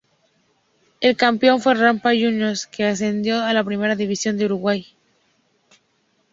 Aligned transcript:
El 0.99 1.15
campeón 1.15 1.61
fue 1.61 1.75
Rampla 1.75 2.09
Juniors, 2.09 2.65
que 2.65 2.85
ascendió 2.85 3.43
a 3.43 3.53
la 3.53 3.63
Primera 3.63 3.95
División 3.95 4.35
de 4.39 4.45
Uruguay. 4.45 4.83